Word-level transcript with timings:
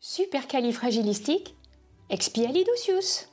supercalifragilistique, 0.00 1.56
expialidocious. 2.08 3.26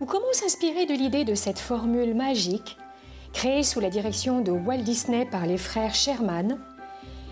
Ou 0.00 0.06
comment 0.06 0.32
s'inspirer 0.32 0.84
de 0.84 0.92
l'idée 0.92 1.24
de 1.24 1.34
cette 1.34 1.58
formule 1.58 2.14
magique, 2.14 2.76
créée 3.32 3.62
sous 3.62 3.80
la 3.80 3.88
direction 3.88 4.42
de 4.42 4.52
Walt 4.52 4.82
Disney 4.82 5.24
par 5.24 5.46
les 5.46 5.56
frères 5.56 5.94
Sherman, 5.94 6.58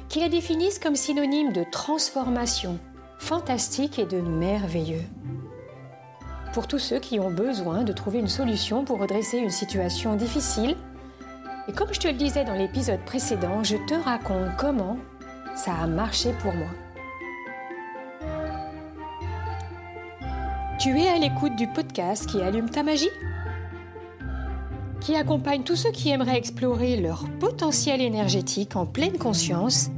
qui 0.08 0.20
la 0.20 0.30
définissent 0.30 0.78
comme 0.78 0.96
synonyme 0.96 1.52
de 1.52 1.64
transformation, 1.70 2.78
fantastique 3.18 3.98
et 3.98 4.06
de 4.06 4.22
merveilleux? 4.22 5.04
Pour 6.54 6.66
tous 6.66 6.78
ceux 6.78 6.98
qui 6.98 7.20
ont 7.20 7.30
besoin 7.30 7.84
de 7.84 7.92
trouver 7.92 8.20
une 8.20 8.28
solution 8.28 8.86
pour 8.86 8.98
redresser 9.00 9.36
une 9.36 9.50
situation 9.50 10.16
difficile, 10.16 10.76
et 11.68 11.72
comme 11.72 11.92
je 11.92 12.00
te 12.00 12.08
le 12.08 12.14
disais 12.14 12.44
dans 12.44 12.54
l'épisode 12.54 13.04
précédent, 13.04 13.62
je 13.62 13.76
te 13.86 13.94
raconte 13.94 14.56
comment 14.58 14.96
ça 15.56 15.74
a 15.74 15.86
marché 15.86 16.32
pour 16.40 16.54
moi. 16.54 16.68
Tu 20.78 20.98
es 20.98 21.08
à 21.08 21.18
l'écoute 21.18 21.56
du 21.56 21.66
podcast 21.66 22.26
qui 22.26 22.40
allume 22.40 22.70
ta 22.70 22.82
magie 22.82 23.10
Qui 25.00 25.14
accompagne 25.14 25.62
tous 25.62 25.76
ceux 25.76 25.90
qui 25.90 26.08
aimeraient 26.08 26.38
explorer 26.38 26.96
leur 26.96 27.28
potentiel 27.38 28.00
énergétique 28.00 28.76
en 28.76 28.86
pleine 28.86 29.18
conscience 29.18 29.90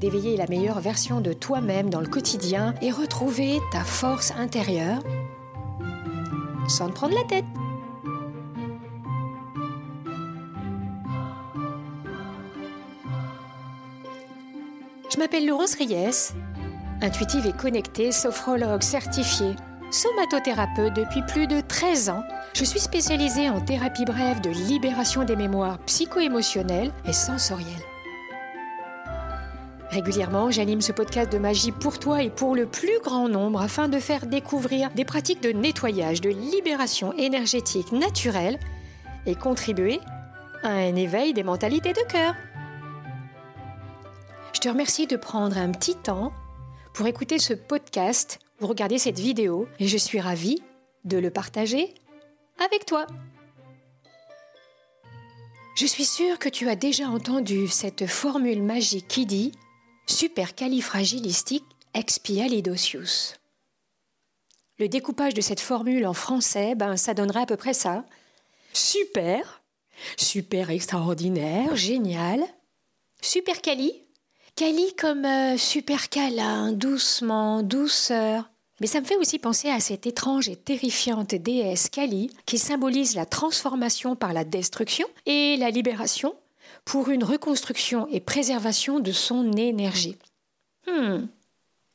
d'éveiller 0.00 0.36
la 0.36 0.46
meilleure 0.48 0.80
version 0.80 1.22
de 1.22 1.32
toi-même 1.32 1.88
dans 1.88 2.00
le 2.00 2.06
quotidien 2.06 2.74
et 2.82 2.90
retrouver 2.90 3.58
ta 3.72 3.80
force 3.80 4.34
intérieure 4.36 5.00
sans 6.68 6.88
te 6.88 6.92
prendre 6.92 7.14
la 7.14 7.24
tête. 7.24 7.44
M'appelle 15.24 15.46
Laurence 15.46 15.76
Ries, 15.76 16.34
intuitive 17.00 17.46
et 17.46 17.52
connectée, 17.54 18.12
sophrologue 18.12 18.82
certifiée, 18.82 19.56
somatothérapeute 19.90 20.92
depuis 20.92 21.22
plus 21.22 21.46
de 21.46 21.62
13 21.62 22.10
ans. 22.10 22.22
Je 22.52 22.62
suis 22.62 22.78
spécialisée 22.78 23.48
en 23.48 23.62
thérapie 23.62 24.04
brève 24.04 24.42
de 24.42 24.50
libération 24.50 25.24
des 25.24 25.34
mémoires 25.34 25.78
psycho-émotionnelles 25.86 26.92
et 27.08 27.14
sensorielles. 27.14 27.72
Régulièrement, 29.88 30.50
j'anime 30.50 30.82
ce 30.82 30.92
podcast 30.92 31.32
de 31.32 31.38
magie 31.38 31.72
pour 31.72 31.98
toi 31.98 32.22
et 32.22 32.28
pour 32.28 32.54
le 32.54 32.66
plus 32.66 33.00
grand 33.02 33.30
nombre 33.30 33.62
afin 33.62 33.88
de 33.88 34.00
faire 34.00 34.26
découvrir 34.26 34.90
des 34.90 35.06
pratiques 35.06 35.42
de 35.42 35.52
nettoyage, 35.52 36.20
de 36.20 36.28
libération 36.28 37.14
énergétique 37.14 37.92
naturelle 37.92 38.58
et 39.24 39.36
contribuer 39.36 40.00
à 40.62 40.68
un 40.68 40.94
éveil 40.96 41.32
des 41.32 41.44
mentalités 41.44 41.94
de 41.94 42.12
cœur. 42.12 42.34
Je 44.64 44.70
te 44.70 44.72
remercie 44.72 45.06
de 45.06 45.18
prendre 45.18 45.58
un 45.58 45.72
petit 45.72 45.94
temps 45.94 46.32
pour 46.94 47.06
écouter 47.06 47.38
ce 47.38 47.52
podcast 47.52 48.38
ou 48.62 48.66
regarder 48.66 48.96
cette 48.96 49.18
vidéo 49.18 49.68
et 49.78 49.86
je 49.86 49.98
suis 49.98 50.20
ravie 50.20 50.62
de 51.04 51.18
le 51.18 51.30
partager 51.30 51.92
avec 52.58 52.86
toi. 52.86 53.06
Je 55.76 55.84
suis 55.84 56.06
sûre 56.06 56.38
que 56.38 56.48
tu 56.48 56.70
as 56.70 56.76
déjà 56.76 57.08
entendu 57.08 57.68
cette 57.68 58.06
formule 58.06 58.62
magique 58.62 59.06
qui 59.06 59.26
dit 59.26 59.52
supercalifragilistique 60.06 61.66
expialidocious. 61.92 63.34
Le 64.78 64.88
découpage 64.88 65.34
de 65.34 65.42
cette 65.42 65.60
formule 65.60 66.06
en 66.06 66.14
français, 66.14 66.74
ben, 66.74 66.96
ça 66.96 67.12
donnerait 67.12 67.42
à 67.42 67.46
peu 67.46 67.58
près 67.58 67.74
ça. 67.74 68.06
Super, 68.72 69.62
super 70.16 70.70
extraordinaire, 70.70 71.76
génial. 71.76 72.42
Supercali, 73.20 73.90
Cali 73.92 74.03
comme 74.96 75.24
euh, 75.24 75.56
super 75.56 76.08
câlin, 76.08 76.72
doucement, 76.72 77.62
douceur. 77.62 78.48
Mais 78.80 78.86
ça 78.86 79.00
me 79.00 79.06
fait 79.06 79.16
aussi 79.16 79.38
penser 79.38 79.68
à 79.68 79.80
cette 79.80 80.06
étrange 80.06 80.48
et 80.48 80.56
terrifiante 80.56 81.34
déesse 81.34 81.88
Kali 81.88 82.30
qui 82.46 82.58
symbolise 82.58 83.14
la 83.14 83.26
transformation 83.26 84.16
par 84.16 84.32
la 84.32 84.44
destruction 84.44 85.06
et 85.26 85.56
la 85.56 85.70
libération 85.70 86.34
pour 86.84 87.08
une 87.08 87.24
reconstruction 87.24 88.08
et 88.08 88.20
préservation 88.20 89.00
de 89.00 89.12
son 89.12 89.52
énergie. 89.52 90.16
Hmm. 90.86 91.26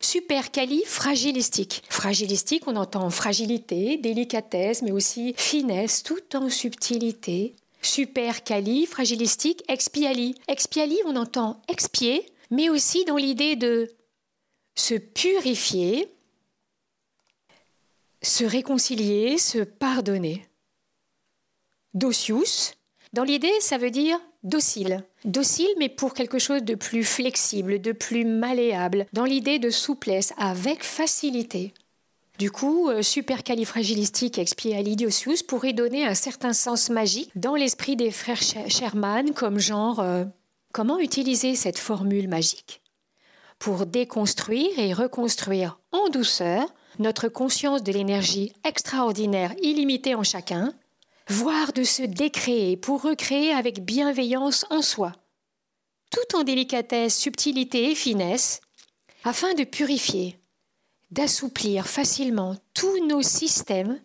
Super 0.01 0.51
Kali 0.51 0.83
fragilistique. 0.85 1.83
Fragilistique, 1.89 2.63
on 2.67 2.77
entend 2.77 3.09
fragilité, 3.09 3.97
délicatesse, 3.97 4.81
mais 4.81 4.91
aussi 4.91 5.33
finesse, 5.37 6.03
tout 6.03 6.35
en 6.35 6.49
subtilité. 6.49 7.55
Super 7.81 8.43
Kali 8.43 8.85
fragilistique 8.85 9.63
expiali. 9.67 10.35
Expiali, 10.47 10.97
on 11.05 11.17
entend 11.17 11.61
expier, 11.67 12.25
mais 12.49 12.69
aussi 12.69 13.05
dans 13.05 13.17
l'idée 13.17 13.55
de 13.55 13.89
se 14.75 14.95
purifier, 14.95 16.11
se 18.21 18.43
réconcilier, 18.43 19.37
se 19.37 19.59
pardonner. 19.59 20.45
Docius, 21.93 22.73
dans 23.13 23.23
l'idée, 23.23 23.51
ça 23.59 23.77
veut 23.77 23.91
dire 23.91 24.19
docile. 24.43 25.03
Docile, 25.25 25.69
mais 25.77 25.89
pour 25.89 26.13
quelque 26.13 26.39
chose 26.39 26.63
de 26.63 26.75
plus 26.75 27.03
flexible, 27.03 27.81
de 27.81 27.91
plus 27.91 28.25
malléable, 28.25 29.05
dans 29.13 29.25
l'idée 29.25 29.59
de 29.59 29.69
souplesse, 29.69 30.33
avec 30.37 30.83
facilité. 30.83 31.73
Du 32.37 32.51
coup, 32.51 32.89
euh, 32.89 33.01
supercalifragilistique 33.01 34.37
expialidocious 34.37 35.43
pourrait 35.45 35.73
donner 35.73 36.05
un 36.05 36.13
certain 36.13 36.53
sens 36.53 36.89
magique 36.89 37.31
dans 37.35 37.55
l'esprit 37.55 37.97
des 37.97 38.11
frères 38.11 38.41
Sherman, 38.41 39.33
comme 39.33 39.59
genre 39.59 39.99
euh, 39.99 40.23
Comment 40.71 40.99
utiliser 40.99 41.55
cette 41.55 41.79
formule 41.79 42.27
magique? 42.27 42.83
Pour 43.57 43.87
déconstruire 43.87 44.77
et 44.77 44.93
reconstruire 44.93 45.79
en 45.91 46.09
douceur 46.09 46.71
notre 46.99 47.27
conscience 47.27 47.81
de 47.81 47.91
l'énergie 47.91 48.53
extraordinaire 48.63 49.55
illimitée 49.63 50.13
en 50.13 50.23
chacun, 50.23 50.71
voire 51.27 51.73
de 51.73 51.83
se 51.83 52.03
décréer 52.03 52.77
pour 52.77 53.01
recréer 53.01 53.51
avec 53.51 53.83
bienveillance 53.83 54.67
en 54.69 54.83
soi, 54.83 55.13
tout 56.11 56.37
en 56.37 56.43
délicatesse, 56.43 57.17
subtilité 57.17 57.89
et 57.89 57.95
finesse, 57.95 58.61
afin 59.23 59.55
de 59.55 59.63
purifier, 59.63 60.39
d'assouplir 61.09 61.87
facilement 61.87 62.55
tous 62.75 63.07
nos 63.07 63.23
systèmes 63.23 63.99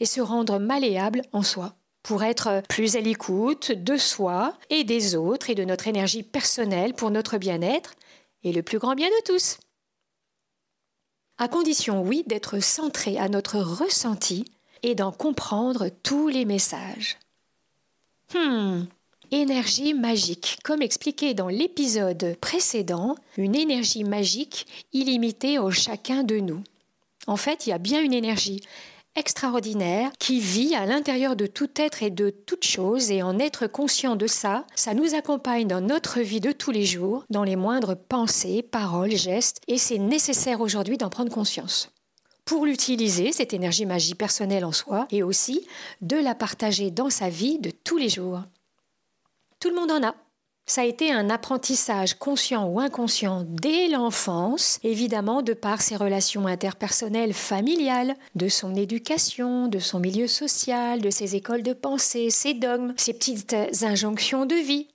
et 0.00 0.06
se 0.06 0.22
rendre 0.22 0.58
malléable 0.58 1.20
en 1.32 1.42
soi 1.42 1.76
pour 2.02 2.22
être 2.22 2.62
plus 2.68 2.96
à 2.96 3.00
l'écoute 3.00 3.72
de 3.72 3.96
soi 3.96 4.56
et 4.70 4.84
des 4.84 5.14
autres 5.14 5.50
et 5.50 5.54
de 5.54 5.64
notre 5.64 5.88
énergie 5.88 6.22
personnelle 6.22 6.94
pour 6.94 7.10
notre 7.10 7.38
bien-être 7.38 7.94
et 8.44 8.52
le 8.52 8.62
plus 8.62 8.78
grand 8.78 8.94
bien 8.94 9.08
de 9.08 9.24
tous. 9.32 9.58
À 11.38 11.48
condition, 11.48 12.02
oui, 12.02 12.24
d'être 12.26 12.60
centré 12.60 13.18
à 13.18 13.28
notre 13.28 13.58
ressenti 13.58 14.44
et 14.82 14.94
d'en 14.94 15.12
comprendre 15.12 15.88
tous 16.02 16.28
les 16.28 16.44
messages. 16.44 17.18
Hmm. 18.34 18.84
Énergie 19.30 19.94
magique. 19.94 20.58
Comme 20.62 20.82
expliqué 20.82 21.34
dans 21.34 21.48
l'épisode 21.48 22.36
précédent, 22.40 23.16
une 23.38 23.54
énergie 23.54 24.04
magique 24.04 24.66
illimitée 24.92 25.58
en 25.58 25.70
chacun 25.70 26.22
de 26.22 26.36
nous. 26.36 26.62
En 27.26 27.36
fait, 27.36 27.66
il 27.66 27.70
y 27.70 27.72
a 27.72 27.78
bien 27.78 28.02
une 28.02 28.12
énergie 28.12 28.60
extraordinaire 29.14 30.10
qui 30.18 30.40
vit 30.40 30.74
à 30.74 30.86
l'intérieur 30.86 31.36
de 31.36 31.46
tout 31.46 31.70
être 31.76 32.02
et 32.02 32.10
de 32.10 32.30
toute 32.30 32.64
chose 32.64 33.10
et 33.10 33.22
en 33.22 33.38
être 33.38 33.66
conscient 33.66 34.16
de 34.16 34.26
ça, 34.26 34.66
ça 34.74 34.94
nous 34.94 35.14
accompagne 35.14 35.66
dans 35.66 35.80
notre 35.80 36.20
vie 36.20 36.40
de 36.40 36.52
tous 36.52 36.70
les 36.70 36.84
jours, 36.84 37.24
dans 37.30 37.44
les 37.44 37.56
moindres 37.56 37.96
pensées, 37.96 38.62
paroles, 38.62 39.16
gestes 39.16 39.60
et 39.68 39.78
c'est 39.78 39.98
nécessaire 39.98 40.60
aujourd'hui 40.60 40.96
d'en 40.96 41.10
prendre 41.10 41.32
conscience. 41.32 41.90
Pour 42.44 42.66
l'utiliser, 42.66 43.32
cette 43.32 43.54
énergie 43.54 43.86
magie 43.86 44.14
personnelle 44.14 44.64
en 44.64 44.72
soi 44.72 45.06
et 45.10 45.22
aussi 45.22 45.66
de 46.00 46.16
la 46.16 46.34
partager 46.34 46.90
dans 46.90 47.10
sa 47.10 47.28
vie 47.28 47.58
de 47.58 47.70
tous 47.70 47.98
les 47.98 48.08
jours. 48.08 48.42
Tout 49.60 49.68
le 49.68 49.76
monde 49.76 49.92
en 49.92 50.02
a. 50.02 50.14
Ça 50.72 50.80
a 50.80 50.84
été 50.86 51.12
un 51.12 51.28
apprentissage 51.28 52.14
conscient 52.14 52.66
ou 52.66 52.80
inconscient 52.80 53.44
dès 53.46 53.88
l'enfance, 53.88 54.78
évidemment 54.82 55.42
de 55.42 55.52
par 55.52 55.82
ses 55.82 55.96
relations 55.96 56.46
interpersonnelles 56.46 57.34
familiales, 57.34 58.14
de 58.36 58.48
son 58.48 58.74
éducation, 58.74 59.68
de 59.68 59.78
son 59.78 60.00
milieu 60.00 60.26
social, 60.26 61.02
de 61.02 61.10
ses 61.10 61.36
écoles 61.36 61.62
de 61.62 61.74
pensée, 61.74 62.30
ses 62.30 62.54
dogmes, 62.54 62.94
ses 62.96 63.12
petites 63.12 63.54
injonctions 63.82 64.46
de 64.46 64.54
vie. 64.54 64.88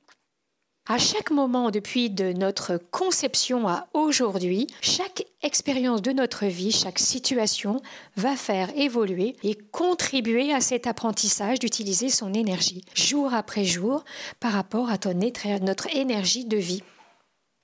À 0.89 0.97
chaque 0.99 1.31
moment, 1.31 1.69
depuis 1.69 2.09
de 2.09 2.31
notre 2.31 2.77
conception 2.77 3.67
à 3.67 3.89
aujourd'hui, 3.93 4.67
chaque 4.79 5.25
expérience 5.41 6.01
de 6.01 6.13
notre 6.13 6.45
vie, 6.45 6.71
chaque 6.71 6.99
situation 6.99 7.81
va 8.15 8.37
faire 8.37 8.69
évoluer 8.77 9.35
et 9.43 9.55
contribuer 9.55 10.53
à 10.53 10.61
cet 10.61 10.87
apprentissage 10.87 11.59
d'utiliser 11.59 12.07
son 12.07 12.33
énergie 12.33 12.85
jour 12.95 13.33
après 13.33 13.65
jour 13.65 14.05
par 14.39 14.53
rapport 14.53 14.89
à 14.89 14.97
ton, 14.97 15.13
notre 15.13 15.93
énergie 15.93 16.45
de 16.45 16.57
vie. 16.57 16.83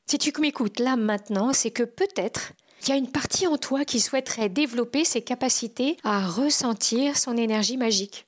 Si 0.05 0.17
tu 0.17 0.33
m'écoutes 0.41 0.81
là 0.81 0.97
maintenant, 0.97 1.53
c'est 1.53 1.71
que 1.71 1.83
peut-être 1.83 2.51
il 2.81 2.89
y 2.89 2.91
a 2.91 2.97
une 2.97 3.09
partie 3.09 3.47
en 3.47 3.57
toi 3.57 3.85
qui 3.85 4.01
souhaiterait 4.01 4.49
développer 4.49 5.05
ses 5.05 5.21
capacités 5.21 5.95
à 6.03 6.27
ressentir 6.27 7.17
son 7.17 7.37
énergie 7.37 7.77
magique. 7.77 8.25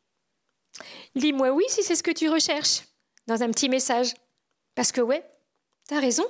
Dis-moi 1.18 1.51
oui 1.51 1.65
si 1.68 1.83
c'est 1.83 1.95
ce 1.95 2.03
que 2.03 2.12
tu 2.12 2.30
recherches 2.30 2.83
dans 3.27 3.44
un 3.44 3.50
petit 3.50 3.68
message. 3.68 4.13
Parce 4.75 4.92
que 4.92 5.01
ouais, 5.01 5.25
t'as 5.88 6.00
raison. 6.00 6.25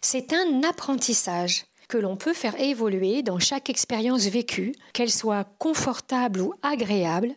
C'est 0.00 0.32
un 0.32 0.62
apprentissage 0.62 1.64
que 1.88 1.98
l'on 1.98 2.16
peut 2.16 2.34
faire 2.34 2.60
évoluer 2.60 3.22
dans 3.22 3.38
chaque 3.38 3.70
expérience 3.70 4.26
vécue, 4.26 4.74
qu'elle 4.92 5.10
soit 5.10 5.44
confortable 5.58 6.40
ou 6.40 6.54
agréable. 6.62 7.34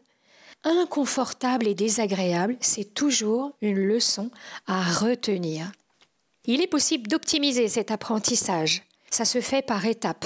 Inconfortable 0.64 1.68
et 1.68 1.76
désagréable, 1.76 2.58
c'est 2.60 2.94
toujours 2.94 3.54
une 3.62 3.80
leçon 3.80 4.30
à 4.68 4.82
retenir. 4.84 5.72
Il 6.46 6.62
est 6.62 6.68
possible 6.68 7.08
d'optimiser 7.08 7.68
cet 7.68 7.92
apprentissage. 7.92 8.84
Ça 9.10 9.24
se 9.24 9.40
fait 9.40 9.62
par 9.62 9.86
étapes, 9.86 10.26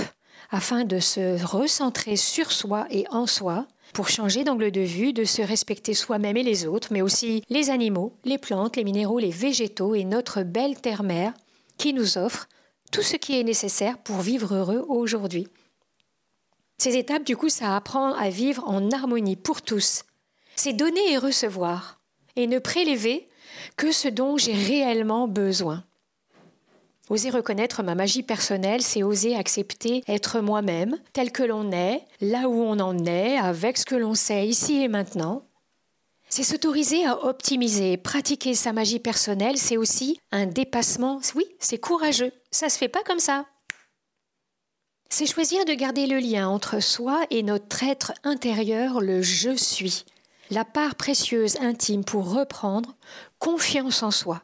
afin 0.50 0.86
de 0.86 1.00
se 1.00 1.44
recentrer 1.44 2.16
sur 2.16 2.52
soi 2.52 2.88
et 2.90 3.06
en 3.10 3.28
soi, 3.28 3.68
pour 3.94 4.10
changer 4.10 4.44
d'angle 4.44 4.72
de 4.72 4.82
vue, 4.82 5.14
de 5.14 5.24
se 5.24 5.42
respecter 5.42 5.94
soi-même 5.94 6.38
et 6.38 6.44
les 6.44 6.66
autres, 6.66 6.90
mais 6.92 7.02
aussi 7.02 7.44
les 7.50 7.70
animaux, 7.70 8.14
les 8.24 8.38
plantes, 8.38 8.76
les 8.76 8.84
minéraux, 8.84 9.20
les 9.20 9.30
végétaux 9.30 9.96
et 9.96 10.04
notre 10.04 10.44
belle 10.44 10.80
terre-mère 10.80 11.34
qui 11.78 11.94
nous 11.94 12.18
offre 12.18 12.48
tout 12.92 13.02
ce 13.02 13.16
qui 13.16 13.40
est 13.40 13.44
nécessaire 13.44 13.98
pour 13.98 14.18
vivre 14.22 14.56
heureux 14.56 14.86
aujourd'hui. 14.88 15.48
Ces 16.78 16.98
étapes, 16.98 17.24
du 17.24 17.38
coup, 17.38 17.50
ça 17.50 17.76
apprend 17.76 18.14
à 18.14 18.30
vivre 18.30 18.64
en 18.68 18.92
harmonie 18.92 19.36
pour 19.36 19.62
tous. 19.62 20.04
C'est 20.56 20.74
donner 20.74 21.12
et 21.12 21.18
recevoir, 21.18 22.00
et 22.36 22.48
ne 22.48 22.60
prélever 22.60 23.28
que 23.78 23.92
ce 23.92 24.08
dont 24.08 24.38
j'ai 24.38 24.54
réellement 24.54 25.28
besoin. 25.28 25.84
Oser 27.10 27.32
reconnaître 27.32 27.84
ma 27.84 27.96
magie 27.96 28.24
personnelle, 28.24 28.82
c'est 28.82 29.04
oser 29.04 29.36
accepter 29.36 30.04
être 30.08 30.40
moi-même, 30.40 30.98
tel 31.12 31.32
que 31.32 31.44
l'on 31.44 31.72
est, 31.72 32.06
là 32.22 32.48
où 32.48 32.62
on 32.62 32.80
en 32.80 33.06
est, 33.06 33.38
avec 33.38 33.78
ce 33.78 33.86
que 33.86 33.96
l'on 33.96 34.16
sait 34.16 34.48
ici 34.48 34.82
et 34.82 34.88
maintenant. 34.88 35.46
C'est 36.30 36.44
s'autoriser 36.44 37.06
à 37.06 37.26
optimiser, 37.26 37.98
pratiquer 37.98 38.56
sa 38.56 38.72
magie 38.72 39.00
personnelle, 39.00 39.58
c'est 39.58 39.78
aussi 39.78 40.20
un 40.32 40.46
dépassement. 40.46 41.20
Oui, 41.36 41.46
c'est 41.60 41.78
courageux, 41.78 42.32
ça 42.52 42.70
se 42.70 42.78
fait 42.78 42.88
pas 42.88 43.04
comme 43.04 43.20
ça. 43.20 43.46
C'est 45.10 45.28
choisir 45.28 45.66
de 45.66 45.74
garder 45.74 46.08
le 46.08 46.18
lien 46.18 46.48
entre 46.48 46.80
soi 46.80 47.26
et 47.30 47.44
notre 47.44 47.84
être 47.84 48.14
intérieur, 48.24 49.00
le 49.00 49.22
je 49.22 49.56
suis, 49.56 50.06
la 50.50 50.66
part 50.66 50.96
précieuse 50.96 51.58
intime 51.58 52.04
pour 52.04 52.34
reprendre 52.34 52.96
confiance 53.38 54.02
en 54.02 54.10
soi. 54.10 54.42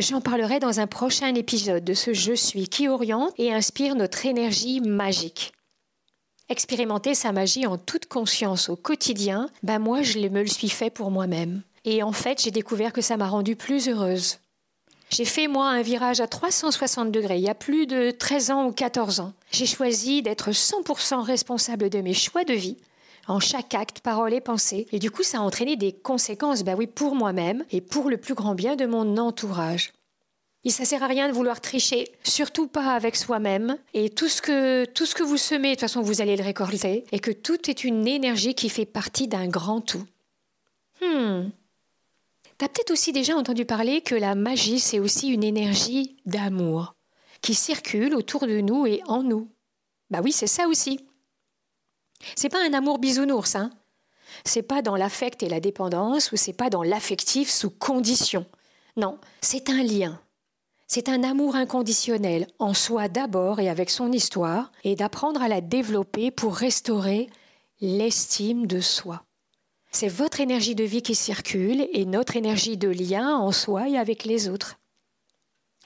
J'en 0.00 0.22
parlerai 0.22 0.60
dans 0.60 0.80
un 0.80 0.86
prochain 0.86 1.34
épisode 1.34 1.84
de 1.84 1.92
ce 1.92 2.14
Je 2.14 2.32
suis 2.32 2.68
qui 2.68 2.88
oriente 2.88 3.34
et 3.36 3.52
inspire 3.52 3.94
notre 3.94 4.24
énergie 4.24 4.80
magique. 4.80 5.52
Expérimenter 6.48 7.14
sa 7.14 7.32
magie 7.32 7.66
en 7.66 7.76
toute 7.76 8.06
conscience 8.06 8.70
au 8.70 8.76
quotidien, 8.76 9.50
ben 9.62 9.78
moi 9.78 10.00
je 10.00 10.18
me 10.20 10.40
le 10.40 10.46
suis 10.46 10.70
fait 10.70 10.88
pour 10.88 11.10
moi-même. 11.10 11.60
Et 11.84 12.02
en 12.02 12.12
fait, 12.12 12.42
j'ai 12.42 12.50
découvert 12.50 12.94
que 12.94 13.02
ça 13.02 13.18
m'a 13.18 13.28
rendue 13.28 13.56
plus 13.56 13.90
heureuse. 13.90 14.38
J'ai 15.10 15.26
fait 15.26 15.48
moi 15.48 15.68
un 15.68 15.82
virage 15.82 16.20
à 16.20 16.26
360 16.26 17.12
degrés 17.12 17.36
il 17.36 17.42
y 17.42 17.50
a 17.50 17.54
plus 17.54 17.86
de 17.86 18.10
13 18.10 18.50
ans 18.52 18.66
ou 18.68 18.72
14 18.72 19.20
ans. 19.20 19.34
J'ai 19.52 19.66
choisi 19.66 20.22
d'être 20.22 20.50
100% 20.50 21.20
responsable 21.20 21.90
de 21.90 22.00
mes 22.00 22.14
choix 22.14 22.44
de 22.44 22.54
vie 22.54 22.78
en 23.26 23.40
chaque 23.40 23.74
acte, 23.74 24.00
parole 24.00 24.34
et 24.34 24.40
pensée. 24.40 24.86
Et 24.92 24.98
du 24.98 25.10
coup, 25.10 25.22
ça 25.22 25.38
a 25.38 25.42
entraîné 25.42 25.76
des 25.76 25.92
conséquences, 25.92 26.64
bah 26.64 26.74
oui, 26.76 26.86
pour 26.86 27.14
moi-même 27.14 27.64
et 27.70 27.80
pour 27.80 28.10
le 28.10 28.16
plus 28.16 28.34
grand 28.34 28.54
bien 28.54 28.76
de 28.76 28.86
mon 28.86 29.16
entourage. 29.16 29.92
Il 30.62 30.72
ne 30.78 30.84
sert 30.84 31.02
à 31.02 31.06
rien 31.06 31.28
de 31.28 31.32
vouloir 31.32 31.60
tricher, 31.60 32.08
surtout 32.22 32.66
pas 32.66 32.92
avec 32.94 33.16
soi-même. 33.16 33.78
Et 33.94 34.10
tout 34.10 34.28
ce, 34.28 34.42
que, 34.42 34.84
tout 34.84 35.06
ce 35.06 35.14
que 35.14 35.22
vous 35.22 35.38
semez, 35.38 35.70
de 35.70 35.74
toute 35.74 35.80
façon, 35.80 36.02
vous 36.02 36.20
allez 36.20 36.36
le 36.36 36.44
récolter. 36.44 37.04
Et 37.12 37.18
que 37.18 37.30
tout 37.30 37.70
est 37.70 37.82
une 37.82 38.06
énergie 38.06 38.54
qui 38.54 38.68
fait 38.68 38.84
partie 38.84 39.26
d'un 39.26 39.48
grand 39.48 39.80
tout. 39.80 40.04
Hmm. 41.00 41.48
T'as 42.58 42.68
peut-être 42.68 42.90
aussi 42.90 43.12
déjà 43.12 43.34
entendu 43.36 43.64
parler 43.64 44.02
que 44.02 44.14
la 44.14 44.34
magie, 44.34 44.80
c'est 44.80 45.00
aussi 45.00 45.28
une 45.28 45.44
énergie 45.44 46.16
d'amour 46.26 46.94
qui 47.40 47.54
circule 47.54 48.14
autour 48.14 48.46
de 48.46 48.60
nous 48.60 48.84
et 48.86 49.00
en 49.06 49.22
nous. 49.22 49.48
Bah 50.10 50.20
oui, 50.22 50.30
c'est 50.30 50.46
ça 50.46 50.68
aussi. 50.68 51.00
C'est 52.36 52.48
pas 52.48 52.64
un 52.64 52.72
amour 52.72 52.98
bisounours, 52.98 53.56
hein. 53.56 53.70
C'est 54.44 54.62
pas 54.62 54.82
dans 54.82 54.96
l'affect 54.96 55.42
et 55.42 55.48
la 55.48 55.60
dépendance 55.60 56.32
ou 56.32 56.36
c'est 56.36 56.52
pas 56.52 56.70
dans 56.70 56.82
l'affectif 56.82 57.50
sous 57.50 57.70
condition. 57.70 58.46
Non, 58.96 59.18
c'est 59.40 59.70
un 59.70 59.82
lien. 59.82 60.20
C'est 60.86 61.08
un 61.08 61.22
amour 61.22 61.54
inconditionnel 61.56 62.48
en 62.58 62.74
soi 62.74 63.08
d'abord 63.08 63.60
et 63.60 63.68
avec 63.68 63.90
son 63.90 64.10
histoire 64.12 64.72
et 64.82 64.96
d'apprendre 64.96 65.42
à 65.42 65.48
la 65.48 65.60
développer 65.60 66.30
pour 66.30 66.56
restaurer 66.56 67.28
l'estime 67.80 68.66
de 68.66 68.80
soi. 68.80 69.22
C'est 69.92 70.08
votre 70.08 70.40
énergie 70.40 70.74
de 70.74 70.84
vie 70.84 71.02
qui 71.02 71.14
circule 71.14 71.88
et 71.92 72.04
notre 72.04 72.36
énergie 72.36 72.76
de 72.76 72.88
lien 72.88 73.36
en 73.36 73.52
soi 73.52 73.88
et 73.88 73.98
avec 73.98 74.24
les 74.24 74.48
autres. 74.48 74.78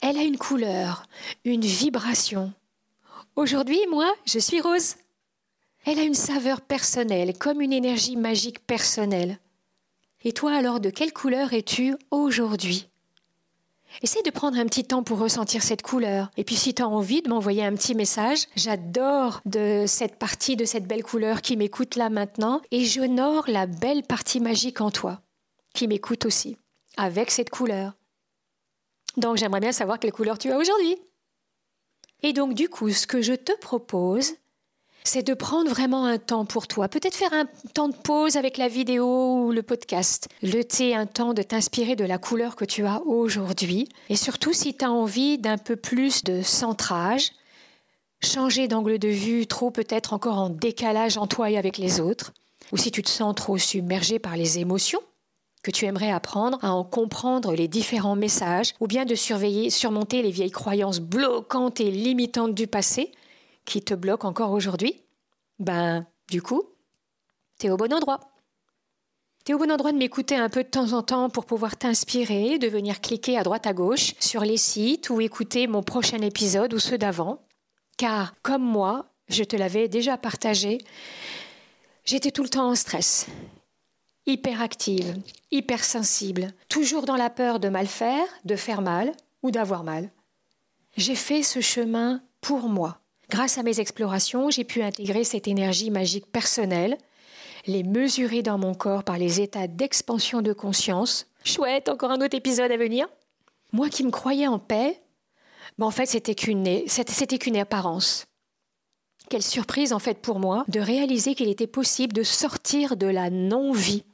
Elle 0.00 0.18
a 0.18 0.22
une 0.22 0.38
couleur, 0.38 1.04
une 1.44 1.64
vibration. 1.64 2.52
Aujourd'hui, 3.36 3.80
moi, 3.90 4.12
je 4.26 4.38
suis 4.38 4.60
rose. 4.60 4.96
Elle 5.84 5.98
a 5.98 6.02
une 6.02 6.14
saveur 6.14 6.62
personnelle, 6.62 7.36
comme 7.36 7.60
une 7.60 7.72
énergie 7.72 8.16
magique 8.16 8.66
personnelle. 8.66 9.38
Et 10.22 10.32
toi 10.32 10.52
alors, 10.54 10.80
de 10.80 10.88
quelle 10.88 11.12
couleur 11.12 11.52
es-tu 11.52 11.94
aujourd'hui? 12.10 12.88
Essaye 14.02 14.22
de 14.22 14.30
prendre 14.30 14.58
un 14.58 14.66
petit 14.66 14.84
temps 14.84 15.02
pour 15.02 15.18
ressentir 15.18 15.62
cette 15.62 15.82
couleur. 15.82 16.30
Et 16.36 16.44
puis 16.44 16.56
si 16.56 16.74
tu 16.74 16.82
as 16.82 16.88
envie 16.88 17.22
de 17.22 17.28
m'envoyer 17.28 17.64
un 17.64 17.74
petit 17.74 17.94
message, 17.94 18.46
j'adore 18.56 19.40
de 19.44 19.84
cette 19.86 20.16
partie 20.16 20.56
de 20.56 20.64
cette 20.64 20.86
belle 20.86 21.04
couleur 21.04 21.42
qui 21.42 21.56
m'écoute 21.56 21.96
là 21.96 22.10
maintenant 22.10 22.60
et 22.70 22.84
j'honore 22.84 23.44
la 23.46 23.66
belle 23.66 24.02
partie 24.02 24.40
magique 24.40 24.80
en 24.80 24.90
toi 24.90 25.20
qui 25.74 25.86
m'écoute 25.86 26.24
aussi 26.24 26.56
avec 26.96 27.30
cette 27.30 27.50
couleur. 27.50 27.92
Donc 29.16 29.36
j'aimerais 29.36 29.60
bien 29.60 29.72
savoir 29.72 29.98
quelle 29.98 30.12
couleur 30.12 30.38
tu 30.38 30.50
as 30.50 30.58
aujourd'hui. 30.58 30.96
Et 32.22 32.32
donc 32.32 32.54
du 32.54 32.68
coup, 32.68 32.90
ce 32.90 33.06
que 33.06 33.22
je 33.22 33.34
te 33.34 33.52
propose, 33.58 34.32
c'est 35.04 35.22
de 35.22 35.34
prendre 35.34 35.70
vraiment 35.70 36.06
un 36.06 36.18
temps 36.18 36.46
pour 36.46 36.66
toi. 36.66 36.88
Peut-être 36.88 37.14
faire 37.14 37.32
un 37.34 37.44
temps 37.74 37.88
de 37.88 37.94
pause 37.94 38.36
avec 38.36 38.56
la 38.56 38.68
vidéo 38.68 39.44
ou 39.44 39.52
le 39.52 39.62
podcast. 39.62 40.28
Le 40.42 40.62
thé, 40.62 40.94
un 40.94 41.06
temps 41.06 41.34
de 41.34 41.42
t'inspirer 41.42 41.94
de 41.94 42.04
la 42.04 42.16
couleur 42.16 42.56
que 42.56 42.64
tu 42.64 42.86
as 42.86 43.02
aujourd'hui. 43.02 43.88
Et 44.08 44.16
surtout, 44.16 44.54
si 44.54 44.74
tu 44.74 44.84
as 44.84 44.90
envie 44.90 45.38
d'un 45.38 45.58
peu 45.58 45.76
plus 45.76 46.24
de 46.24 46.40
centrage, 46.40 47.32
changer 48.24 48.66
d'angle 48.66 48.98
de 48.98 49.08
vue, 49.08 49.46
trop 49.46 49.70
peut-être 49.70 50.14
encore 50.14 50.38
en 50.38 50.48
décalage 50.48 51.18
en 51.18 51.26
toi 51.26 51.50
et 51.50 51.58
avec 51.58 51.76
les 51.76 52.00
autres, 52.00 52.32
ou 52.72 52.78
si 52.78 52.90
tu 52.90 53.02
te 53.02 53.10
sens 53.10 53.34
trop 53.34 53.58
submergé 53.58 54.18
par 54.18 54.38
les 54.38 54.58
émotions, 54.58 55.00
que 55.62 55.70
tu 55.70 55.84
aimerais 55.84 56.10
apprendre 56.10 56.58
à 56.62 56.72
en 56.72 56.82
comprendre 56.82 57.52
les 57.54 57.68
différents 57.68 58.16
messages, 58.16 58.74
ou 58.80 58.86
bien 58.86 59.04
de 59.04 59.14
surveiller, 59.14 59.68
surmonter 59.68 60.22
les 60.22 60.30
vieilles 60.30 60.50
croyances 60.50 61.00
bloquantes 61.00 61.80
et 61.80 61.90
limitantes 61.90 62.54
du 62.54 62.66
passé, 62.66 63.12
qui 63.64 63.82
te 63.82 63.94
bloque 63.94 64.24
encore 64.24 64.52
aujourd'hui, 64.52 65.03
ben, 65.58 66.06
du 66.30 66.42
coup, 66.42 66.62
tu 67.58 67.66
es 67.66 67.70
au 67.70 67.76
bon 67.76 67.92
endroit. 67.92 68.20
Tu 69.44 69.52
es 69.52 69.54
au 69.54 69.58
bon 69.58 69.70
endroit 69.70 69.92
de 69.92 69.98
m'écouter 69.98 70.36
un 70.36 70.48
peu 70.48 70.64
de 70.64 70.68
temps 70.68 70.92
en 70.92 71.02
temps 71.02 71.28
pour 71.28 71.44
pouvoir 71.44 71.76
t'inspirer, 71.76 72.58
de 72.58 72.66
venir 72.66 73.00
cliquer 73.00 73.36
à 73.36 73.42
droite 73.42 73.66
à 73.66 73.74
gauche 73.74 74.14
sur 74.18 74.40
les 74.40 74.56
sites 74.56 75.10
ou 75.10 75.20
écouter 75.20 75.66
mon 75.66 75.82
prochain 75.82 76.18
épisode 76.18 76.72
ou 76.72 76.78
ceux 76.78 76.98
d'avant. 76.98 77.42
Car, 77.98 78.34
comme 78.42 78.64
moi, 78.64 79.06
je 79.28 79.44
te 79.44 79.54
l'avais 79.54 79.88
déjà 79.88 80.16
partagé, 80.16 80.78
j'étais 82.04 82.30
tout 82.30 82.42
le 82.42 82.48
temps 82.48 82.70
en 82.70 82.74
stress, 82.74 83.26
hyperactive, 84.26 85.14
hypersensible, 85.50 86.52
toujours 86.68 87.04
dans 87.04 87.16
la 87.16 87.30
peur 87.30 87.60
de 87.60 87.68
mal 87.68 87.86
faire, 87.86 88.26
de 88.44 88.56
faire 88.56 88.80
mal 88.80 89.12
ou 89.42 89.50
d'avoir 89.50 89.84
mal. 89.84 90.10
J'ai 90.96 91.16
fait 91.16 91.42
ce 91.42 91.60
chemin 91.60 92.22
pour 92.40 92.68
moi. 92.68 93.00
Grâce 93.34 93.58
à 93.58 93.64
mes 93.64 93.80
explorations, 93.80 94.48
j'ai 94.48 94.62
pu 94.62 94.80
intégrer 94.80 95.24
cette 95.24 95.48
énergie 95.48 95.90
magique 95.90 96.30
personnelle, 96.30 96.96
les 97.66 97.82
mesurer 97.82 98.42
dans 98.42 98.58
mon 98.58 98.74
corps 98.74 99.02
par 99.02 99.18
les 99.18 99.40
états 99.40 99.66
d'expansion 99.66 100.40
de 100.40 100.52
conscience. 100.52 101.26
Chouette, 101.42 101.88
encore 101.88 102.12
un 102.12 102.20
autre 102.20 102.36
épisode 102.36 102.70
à 102.70 102.76
venir. 102.76 103.08
Moi 103.72 103.88
qui 103.88 104.04
me 104.04 104.12
croyais 104.12 104.46
en 104.46 104.60
paix, 104.60 105.02
ben 105.78 105.86
en 105.86 105.90
fait 105.90 106.06
c'était 106.06 106.36
qu'une 106.36 106.86
c'était 106.86 107.38
qu'une 107.38 107.56
apparence. 107.56 108.26
Quelle 109.28 109.42
surprise 109.42 109.92
en 109.92 109.98
fait 109.98 110.18
pour 110.22 110.38
moi 110.38 110.64
de 110.68 110.78
réaliser 110.78 111.34
qu'il 111.34 111.48
était 111.48 111.66
possible 111.66 112.12
de 112.12 112.22
sortir 112.22 112.96
de 112.96 113.08
la 113.08 113.30
non-vie 113.30 114.04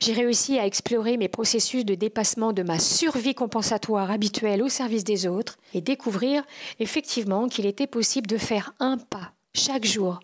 j'ai 0.00 0.12
réussi 0.12 0.58
à 0.58 0.66
explorer 0.66 1.16
mes 1.16 1.28
processus 1.28 1.84
de 1.84 1.94
dépassement 1.94 2.52
de 2.52 2.62
ma 2.62 2.78
survie 2.78 3.34
compensatoire 3.34 4.10
habituelle 4.10 4.62
au 4.62 4.68
service 4.68 5.04
des 5.04 5.26
autres 5.26 5.58
et 5.72 5.80
découvrir 5.80 6.44
effectivement 6.78 7.48
qu'il 7.48 7.66
était 7.66 7.86
possible 7.86 8.26
de 8.26 8.36
faire 8.36 8.74
un 8.80 8.98
pas 8.98 9.32
chaque 9.54 9.84
jour 9.84 10.20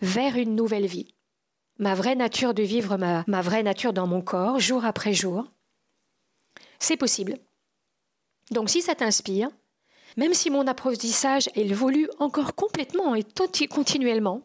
vers 0.00 0.36
une 0.36 0.54
nouvelle 0.54 0.86
vie. 0.86 1.14
Ma 1.78 1.94
vraie 1.94 2.14
nature 2.14 2.54
de 2.54 2.62
vivre 2.62 2.96
ma, 2.96 3.42
vraie 3.42 3.64
nature 3.64 3.92
dans 3.92 4.06
mon 4.06 4.20
corps, 4.20 4.60
jour 4.60 4.84
après 4.84 5.12
jour. 5.12 5.46
C'est 6.78 6.96
possible. 6.96 7.38
Donc 8.50 8.70
si 8.70 8.82
ça 8.82 8.94
t'inspire, 8.94 9.48
même 10.16 10.34
si 10.34 10.50
mon 10.50 10.66
apprentissage 10.68 11.48
évolue 11.56 12.08
encore 12.20 12.54
complètement 12.54 13.14
et 13.16 13.24
continuellement, 13.68 14.42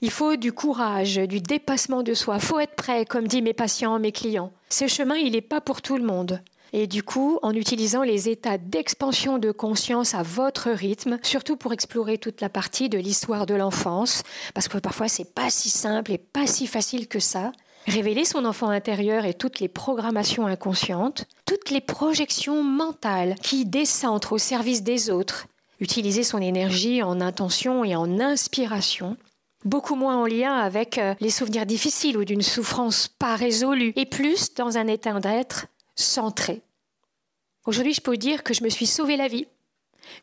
il 0.00 0.10
faut 0.10 0.36
du 0.36 0.52
courage, 0.52 1.16
du 1.16 1.40
dépassement 1.40 2.02
de 2.02 2.14
soi. 2.14 2.36
Il 2.36 2.44
faut 2.44 2.60
être 2.60 2.74
prêt, 2.74 3.06
comme 3.06 3.26
disent 3.26 3.42
mes 3.42 3.52
patients, 3.54 3.98
mes 3.98 4.12
clients. 4.12 4.52
Ce 4.68 4.86
chemin, 4.86 5.16
il 5.16 5.32
n'est 5.32 5.40
pas 5.40 5.60
pour 5.60 5.80
tout 5.80 5.96
le 5.96 6.04
monde. 6.04 6.42
Et 6.76 6.88
du 6.88 7.04
coup, 7.04 7.38
en 7.42 7.52
utilisant 7.52 8.02
les 8.02 8.28
états 8.28 8.58
d'expansion 8.58 9.38
de 9.38 9.52
conscience 9.52 10.12
à 10.12 10.24
votre 10.24 10.70
rythme, 10.70 11.18
surtout 11.22 11.56
pour 11.56 11.72
explorer 11.72 12.18
toute 12.18 12.40
la 12.40 12.48
partie 12.48 12.88
de 12.88 12.98
l'histoire 12.98 13.46
de 13.46 13.54
l'enfance, 13.54 14.24
parce 14.54 14.66
que 14.66 14.78
parfois 14.78 15.06
c'est 15.06 15.32
pas 15.34 15.50
si 15.50 15.70
simple 15.70 16.10
et 16.10 16.18
pas 16.18 16.48
si 16.48 16.66
facile 16.66 17.06
que 17.06 17.20
ça. 17.20 17.52
Révéler 17.86 18.24
son 18.24 18.44
enfant 18.44 18.70
intérieur 18.70 19.24
et 19.24 19.34
toutes 19.34 19.60
les 19.60 19.68
programmations 19.68 20.48
inconscientes, 20.48 21.26
toutes 21.46 21.70
les 21.70 21.80
projections 21.80 22.64
mentales 22.64 23.36
qui 23.40 23.66
décentrent 23.66 24.32
au 24.32 24.38
service 24.38 24.82
des 24.82 25.10
autres, 25.10 25.46
utiliser 25.78 26.24
son 26.24 26.38
énergie 26.38 27.04
en 27.04 27.20
intention 27.20 27.84
et 27.84 27.94
en 27.94 28.18
inspiration, 28.18 29.16
beaucoup 29.64 29.94
moins 29.94 30.16
en 30.16 30.26
lien 30.26 30.54
avec 30.54 30.98
euh, 30.98 31.14
les 31.20 31.30
souvenirs 31.30 31.66
difficiles 31.66 32.16
ou 32.16 32.24
d'une 32.24 32.42
souffrance 32.42 33.08
pas 33.08 33.36
résolue, 33.36 33.92
et 33.96 34.06
plus 34.06 34.54
dans 34.54 34.78
un 34.78 34.86
état 34.86 35.18
d'être 35.20 35.66
centré. 35.94 36.62
Aujourd'hui, 37.66 37.94
je 37.94 38.00
peux 38.00 38.16
dire 38.16 38.42
que 38.42 38.54
je 38.54 38.62
me 38.62 38.68
suis 38.68 38.86
sauvé 38.86 39.16
la 39.16 39.28
vie, 39.28 39.46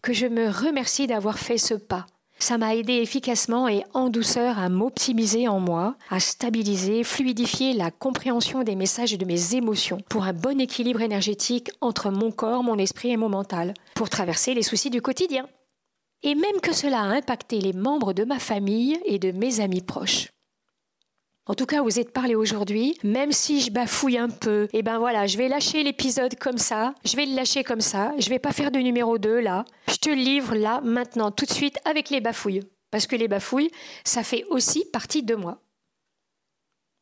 que 0.02 0.14
je 0.14 0.28
me 0.28 0.50
remercie 0.50 1.08
d'avoir 1.08 1.40
fait 1.40 1.58
ce 1.58 1.74
pas. 1.74 2.06
Ça 2.38 2.58
m'a 2.58 2.76
aidé 2.76 2.94
efficacement 2.94 3.68
et 3.68 3.84
en 3.94 4.10
douceur 4.10 4.58
à 4.58 4.68
m'optimiser 4.68 5.48
en 5.48 5.60
moi, 5.60 5.96
à 6.10 6.20
stabiliser, 6.20 7.04
fluidifier 7.04 7.74
la 7.74 7.92
compréhension 7.92 8.64
des 8.64 8.76
messages 8.76 9.14
et 9.14 9.18
de 9.18 9.26
mes 9.26 9.54
émotions 9.54 10.00
pour 10.10 10.24
un 10.24 10.34
bon 10.34 10.60
équilibre 10.60 11.02
énergétique 11.02 11.70
entre 11.82 12.10
mon 12.10 12.32
corps, 12.32 12.64
mon 12.64 12.80
esprit 12.80 13.12
et 13.12 13.18
mon 13.18 13.30
mental, 13.30 13.76
pour 13.94 14.10
traverser 14.10 14.56
les 14.56 14.64
soucis 14.64 14.90
du 14.90 15.04
quotidien 15.04 15.48
et 16.24 16.36
même 16.36 16.62
que 16.62 16.74
cela 16.74 17.02
a 17.02 17.06
impacté 17.06 17.60
les 17.60 17.74
membres 17.74 18.14
de 18.14 18.24
ma 18.24 18.40
famille 18.40 19.00
et 19.06 19.20
de 19.20 19.32
mes 19.32 19.60
amis 19.60 19.82
proches. 19.82 20.30
En 21.48 21.56
tout 21.56 21.66
cas, 21.66 21.82
vous 21.82 22.00
êtes 22.00 22.14
parlé 22.14 22.36
aujourd'hui, 22.36 22.98
même 23.04 23.32
si 23.32 23.62
je 23.62 23.72
bafouille 23.72 24.18
un 24.18 24.30
peu, 24.30 24.66
et 24.74 24.80
eh 24.80 24.84
ben 24.84 25.00
voilà, 25.00 25.26
je 25.26 25.38
vais 25.38 25.50
lâcher 25.50 25.84
l'épisode 25.84 26.36
comme 26.36 26.60
ça, 26.60 26.94
je 27.04 27.18
vais 27.18 27.26
le 27.26 27.36
lâcher 27.36 27.64
comme 27.64 27.82
ça, 27.82 28.14
je 28.20 28.30
vais 28.30 28.40
pas 28.40 28.52
faire 28.52 28.72
de 28.72 28.80
numéro 28.80 29.18
2 29.18 29.40
là, 29.40 29.66
je 29.90 29.96
te 29.96 30.10
livre 30.10 30.56
là, 30.56 30.82
maintenant, 30.82 31.32
tout 31.32 31.46
de 31.46 31.52
suite, 31.52 31.80
avec 31.84 32.10
les 32.10 32.22
bafouilles. 32.22 32.62
Parce 32.92 33.08
que 33.08 33.16
les 33.16 33.28
bafouilles, 33.28 33.72
ça 34.06 34.24
fait 34.24 34.46
aussi 34.50 34.86
partie 34.94 35.24
de 35.24 35.34
moi. 35.36 35.62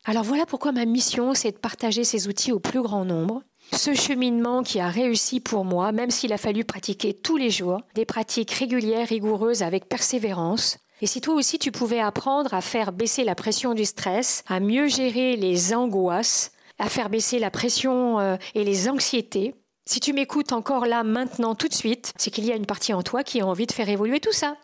Alors 0.06 0.24
voilà 0.24 0.46
pourquoi 0.46 0.72
ma 0.72 0.86
mission, 0.86 1.34
c'est 1.34 1.52
de 1.52 1.58
partager 1.58 2.04
ces 2.04 2.28
outils 2.28 2.54
au 2.54 2.60
plus 2.60 2.82
grand 2.82 3.04
nombre, 3.04 3.44
ce 3.72 3.94
cheminement 3.94 4.64
qui 4.64 4.80
a 4.80 4.90
réussi 4.90 5.40
pour 5.40 5.66
moi, 5.66 5.92
même 5.92 6.12
s'il 6.12 6.34
a 6.34 6.38
fallu 6.38 6.64
pratiquer 6.66 7.14
tous 7.14 7.38
les 7.38 7.50
jours, 7.50 7.82
des 7.96 8.06
pratiques 8.06 8.52
régulières, 8.52 9.08
rigoureuses, 9.08 9.64
avec 9.64 9.88
persévérance. 9.88 10.78
Et 11.02 11.08
si 11.08 11.22
toi 11.22 11.36
aussi 11.36 11.60
tu 11.60 11.72
pouvais 11.72 12.00
apprendre 12.00 12.54
à 12.54 12.62
faire 12.62 12.92
baisser 12.92 13.24
la 13.24 13.36
pression 13.36 13.74
du 13.74 13.86
stress, 13.86 14.44
à 14.48 14.60
mieux 14.60 14.88
gérer 14.88 15.36
les 15.38 15.74
angoisses, 15.74 16.52
à 16.78 16.90
faire 16.90 17.10
baisser 17.10 17.40
la 17.40 17.52
pression 17.52 18.20
euh, 18.20 18.38
et 18.56 18.64
les 18.64 18.90
anxiétés, 18.90 19.56
si 19.86 20.00
tu 20.00 20.14
m'écoutes 20.14 20.52
encore 20.52 20.86
là, 20.86 21.04
maintenant, 21.04 21.56
tout 21.56 21.68
de 21.68 21.74
suite, 21.74 22.14
c'est 22.16 22.30
qu'il 22.30 22.46
y 22.46 22.52
a 22.52 22.56
une 22.56 22.68
partie 22.68 22.94
en 22.94 23.02
toi 23.02 23.24
qui 23.24 23.42
a 23.42 23.48
envie 23.48 23.66
de 23.66 23.72
faire 23.72 23.90
évoluer 23.90 24.20
tout 24.20 24.32
ça. 24.32 24.56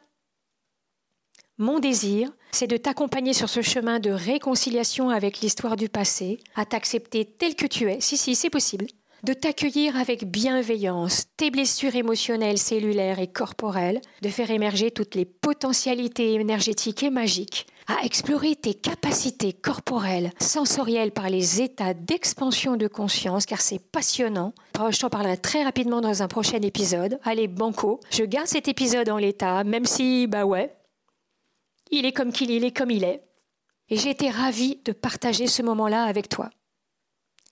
Mon 1.58 1.80
désir, 1.80 2.30
c'est 2.52 2.68
de 2.68 2.76
t'accompagner 2.76 3.32
sur 3.32 3.48
ce 3.48 3.62
chemin 3.62 4.02
de 4.02 4.10
réconciliation 4.10 5.10
avec 5.10 5.40
l'histoire 5.40 5.78
du 5.78 5.88
passé, 5.88 6.42
à 6.54 6.66
t'accepter 6.66 7.24
tel 7.24 7.56
que 7.56 7.66
tu 7.66 7.90
es, 7.90 8.02
si 8.02 8.18
si 8.18 8.36
c'est 8.36 8.50
possible, 8.50 8.88
de 9.24 9.32
t'accueillir 9.32 9.96
avec 9.96 10.30
bienveillance 10.30 11.28
tes 11.38 11.52
blessures 11.52 11.96
émotionnelles, 11.96 12.58
cellulaires 12.58 13.20
et 13.20 13.28
corporelles, 13.28 14.02
de 14.22 14.28
faire 14.28 14.52
émerger 14.52 14.92
toutes 14.92 15.16
les 15.16 15.24
potentialités 15.24 16.34
énergétiques 16.34 17.04
et 17.04 17.10
magiques, 17.10 17.68
à 17.88 18.04
explorer 18.04 18.58
tes 18.58 18.74
capacités 18.74 19.54
corporelles, 19.54 20.32
sensorielles 20.42 21.12
par 21.12 21.30
les 21.30 21.62
états 21.62 21.94
d'expansion 21.94 22.76
de 22.76 22.90
conscience, 22.90 23.46
car 23.46 23.62
c'est 23.62 23.80
passionnant. 23.80 24.54
Je 24.90 25.00
t'en 25.00 25.10
parlerai 25.10 25.38
très 25.38 25.64
rapidement 25.64 26.02
dans 26.02 26.22
un 26.22 26.28
prochain 26.28 26.60
épisode. 26.62 27.18
Allez, 27.24 27.48
banco, 27.48 28.02
je 28.12 28.26
garde 28.26 28.48
cet 28.48 28.68
épisode 28.68 29.08
en 29.08 29.18
l'état, 29.18 29.64
même 29.64 29.86
si, 29.86 30.28
bah 30.28 30.44
ouais, 30.44 30.76
il 31.92 32.06
est 32.06 32.12
comme 32.12 32.32
qu'il 32.32 32.52
est, 32.52 32.58
il 32.58 32.66
est 32.66 32.76
comme 32.76 32.92
il 32.92 33.04
est. 33.04 33.22
Et 33.90 33.98
j'ai 33.98 34.10
été 34.10 34.30
ravie 34.30 34.80
de 34.84 34.92
partager 34.92 35.48
ce 35.48 35.62
moment-là 35.62 36.04
avec 36.04 36.30
toi. 36.30 36.50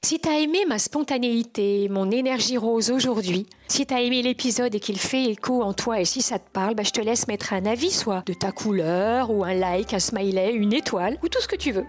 Si 0.03 0.19
tu 0.19 0.27
as 0.27 0.39
aimé 0.39 0.65
ma 0.67 0.79
spontanéité, 0.79 1.87
mon 1.89 2.11
énergie 2.11 2.57
rose 2.57 2.91
aujourd'hui, 2.91 3.45
si 3.69 3.85
tu 3.85 3.93
as 3.93 4.01
aimé 4.01 4.21
l'épisode 4.21 4.75
et 4.75 4.81
qu'il 4.81 4.99
fait 4.99 5.23
écho 5.23 5.63
en 5.63 5.71
toi 5.71 6.01
et 6.01 6.05
si 6.05 6.21
ça 6.21 6.39
te 6.39 6.49
parle, 6.51 6.75
bah 6.75 6.83
je 6.83 6.91
te 6.91 6.99
laisse 6.99 7.29
mettre 7.29 7.53
un 7.53 7.65
avis, 7.65 7.91
soit 7.91 8.21
de 8.25 8.33
ta 8.33 8.51
couleur, 8.51 9.31
ou 9.31 9.45
un 9.45 9.53
like, 9.53 9.93
un 9.93 9.99
smiley, 9.99 10.51
une 10.51 10.73
étoile, 10.73 11.17
ou 11.23 11.29
tout 11.29 11.39
ce 11.39 11.47
que 11.47 11.55
tu 11.55 11.71
veux. 11.71 11.85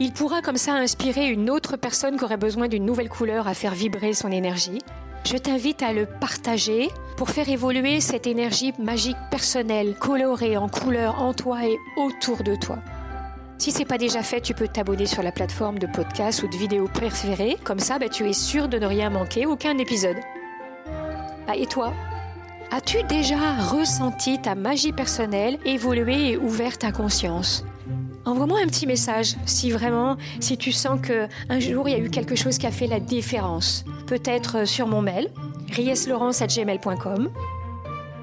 Il 0.00 0.12
pourra 0.12 0.40
comme 0.40 0.56
ça 0.56 0.72
inspirer 0.74 1.28
une 1.28 1.50
autre 1.50 1.76
personne 1.76 2.16
qui 2.16 2.24
aurait 2.24 2.38
besoin 2.38 2.68
d'une 2.68 2.86
nouvelle 2.86 3.10
couleur 3.10 3.48
à 3.48 3.52
faire 3.52 3.74
vibrer 3.74 4.14
son 4.14 4.32
énergie. 4.32 4.78
Je 5.26 5.36
t'invite 5.36 5.82
à 5.82 5.92
le 5.92 6.06
partager 6.06 6.88
pour 7.16 7.30
faire 7.30 7.48
évoluer 7.48 8.00
cette 8.00 8.28
énergie 8.28 8.72
magique 8.78 9.16
personnelle, 9.28 9.96
colorée 9.98 10.56
en 10.56 10.68
couleurs 10.68 11.20
en 11.20 11.34
toi 11.34 11.66
et 11.66 11.76
autour 11.96 12.44
de 12.44 12.54
toi. 12.54 12.78
Si 13.58 13.72
c'est 13.72 13.84
pas 13.84 13.98
déjà 13.98 14.22
fait, 14.22 14.40
tu 14.40 14.54
peux 14.54 14.68
t'abonner 14.68 15.06
sur 15.06 15.24
la 15.24 15.32
plateforme 15.32 15.80
de 15.80 15.88
podcast 15.88 16.44
ou 16.44 16.48
de 16.48 16.56
vidéos 16.56 16.86
préférée. 16.86 17.56
Comme 17.64 17.80
ça, 17.80 17.98
bah, 17.98 18.08
tu 18.08 18.28
es 18.28 18.32
sûr 18.32 18.68
de 18.68 18.78
ne 18.78 18.86
rien 18.86 19.10
manquer, 19.10 19.46
aucun 19.46 19.76
épisode. 19.78 20.18
Ah, 21.48 21.56
et 21.56 21.66
toi? 21.66 21.92
As-tu 22.70 23.02
déjà 23.02 23.54
ressenti 23.68 24.40
ta 24.40 24.54
magie 24.54 24.92
personnelle 24.92 25.58
évoluer 25.64 26.30
et 26.30 26.36
ouvert 26.36 26.78
ta 26.78 26.92
conscience? 26.92 27.64
Envoie-moi 28.26 28.58
un 28.60 28.66
petit 28.66 28.88
message 28.88 29.36
si 29.46 29.70
vraiment, 29.70 30.16
si 30.40 30.58
tu 30.58 30.72
sens 30.72 31.00
que 31.00 31.28
un 31.48 31.60
jour 31.60 31.88
il 31.88 31.92
y 31.92 31.94
a 31.94 31.98
eu 31.98 32.10
quelque 32.10 32.34
chose 32.34 32.58
qui 32.58 32.66
a 32.66 32.72
fait 32.72 32.88
la 32.88 32.98
différence. 32.98 33.84
Peut-être 34.08 34.58
euh, 34.58 34.66
sur 34.66 34.88
mon 34.88 35.00
mail, 35.00 35.30
rieslaurence.gmail.com 35.70 37.30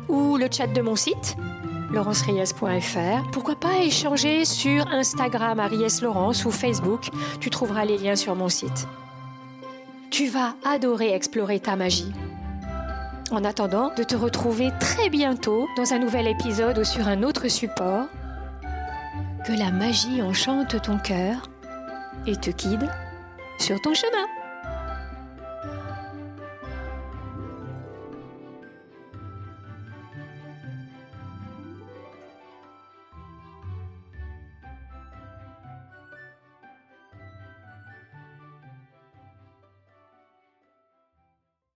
ou 0.09 0.35
le 0.35 0.47
chat 0.51 0.67
de 0.67 0.81
mon 0.81 0.97
site, 0.97 1.37
laurencereyes.fr. 1.93 3.31
Pourquoi 3.31 3.55
pas 3.55 3.79
échanger 3.79 4.43
sur 4.43 4.85
Instagram 4.87 5.61
à 5.61 5.69
Laurence 6.01 6.43
ou 6.43 6.51
Facebook, 6.51 7.09
tu 7.39 7.49
trouveras 7.49 7.85
les 7.85 7.97
liens 7.97 8.17
sur 8.17 8.35
mon 8.35 8.49
site. 8.49 8.87
Tu 10.11 10.27
vas 10.27 10.55
adorer 10.65 11.13
explorer 11.13 11.61
ta 11.61 11.77
magie. 11.77 12.11
En 13.31 13.45
attendant 13.45 13.89
de 13.95 14.03
te 14.03 14.15
retrouver 14.15 14.71
très 14.81 15.09
bientôt 15.09 15.65
dans 15.77 15.93
un 15.93 15.99
nouvel 15.99 16.27
épisode 16.27 16.77
ou 16.77 16.83
sur 16.83 17.07
un 17.07 17.23
autre 17.23 17.47
support, 17.47 18.07
que 19.45 19.53
la 19.53 19.71
magie 19.71 20.21
enchante 20.21 20.81
ton 20.81 20.97
cœur 20.97 21.49
et 22.25 22.35
te 22.35 22.49
guide 22.49 22.89
sur 23.59 23.79
ton 23.81 23.93
chemin. 23.93 24.42